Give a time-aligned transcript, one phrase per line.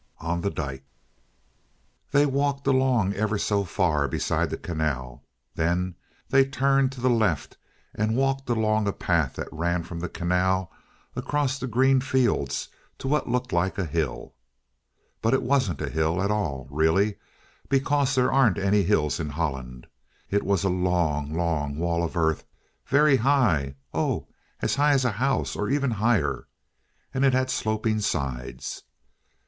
[0.17, 0.83] On the Dyke
[2.09, 5.23] They walked along ever so far, beside the canal.
[5.53, 5.93] Then
[6.29, 7.55] they turned to the left
[7.93, 10.71] and walked along a path that ran from the canal
[11.15, 14.33] across the green fields to what looked like a hill.
[15.21, 17.19] But it wasn't a hill at all, really,
[17.69, 19.85] because there aren't any hills in Holland.
[20.31, 22.43] It was a long, long wall of earth,
[22.87, 24.27] very high oh,
[24.63, 26.47] as high as a house, or even higher!
[27.13, 28.81] And it had sloping sides.